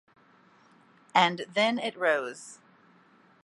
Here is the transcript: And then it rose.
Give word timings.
And 1.13 1.45
then 1.53 1.77
it 1.77 1.95
rose. 1.95 2.57